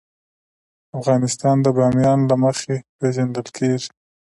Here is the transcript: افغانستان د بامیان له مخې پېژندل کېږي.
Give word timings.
افغانستان 0.99 1.55
د 1.65 1.67
بامیان 1.77 2.19
له 2.29 2.35
مخې 2.43 2.75
پېژندل 2.99 3.47
کېږي. 3.57 3.89